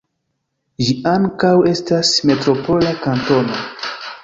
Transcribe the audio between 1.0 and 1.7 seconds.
ankaŭ